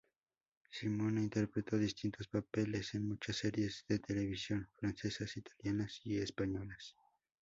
Simona 0.71 1.21
interpretó 1.21 1.77
distintos 1.77 2.27
papeles 2.27 2.95
en 2.95 3.07
muchas 3.07 3.35
series 3.35 3.85
de 3.87 3.99
televisión 3.99 4.67
francesas, 4.73 5.37
italianas 5.37 6.01
y 6.03 6.17
españolas. 6.17 6.95